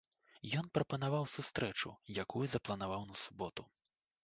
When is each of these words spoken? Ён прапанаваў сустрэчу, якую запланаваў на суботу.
Ён 0.61 0.69
прапанаваў 0.77 1.27
сустрэчу, 1.35 1.93
якую 2.25 2.43
запланаваў 2.57 3.07
на 3.13 3.23
суботу. 3.27 3.71